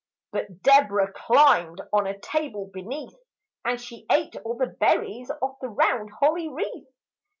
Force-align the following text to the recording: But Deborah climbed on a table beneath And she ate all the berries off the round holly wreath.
But 0.31 0.63
Deborah 0.63 1.13
climbed 1.13 1.79
on 1.93 2.07
a 2.07 2.17
table 2.17 2.71
beneath 2.73 3.13
And 3.63 3.79
she 3.79 4.07
ate 4.11 4.35
all 4.37 4.57
the 4.57 4.65
berries 4.65 5.29
off 5.43 5.59
the 5.61 5.69
round 5.69 6.09
holly 6.19 6.49
wreath. 6.49 6.87